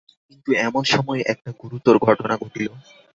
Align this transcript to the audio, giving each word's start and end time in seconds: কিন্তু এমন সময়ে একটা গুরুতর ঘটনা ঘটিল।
কিন্তু 0.27 0.49
এমন 0.61 0.83
সময়ে 0.93 1.21
একটা 1.33 1.49
গুরুতর 1.61 1.95
ঘটনা 2.05 2.33
ঘটিল। 2.37 2.67